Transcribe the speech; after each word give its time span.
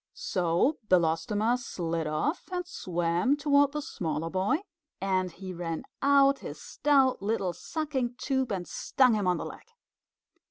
So 0.15 0.79
Belostoma 0.89 1.59
slid 1.59 2.07
off 2.07 2.49
and 2.51 2.65
swam 2.65 3.37
toward 3.37 3.73
the 3.73 3.83
smaller 3.83 4.31
boy, 4.31 4.63
and 4.99 5.31
he 5.31 5.53
ran 5.53 5.83
out 6.01 6.39
his 6.39 6.59
stout 6.59 7.21
little 7.21 7.53
sucking 7.53 8.15
tube 8.17 8.51
and 8.51 8.67
stung 8.67 9.13
him 9.13 9.27
on 9.27 9.37
the 9.37 9.45
leg. 9.45 9.67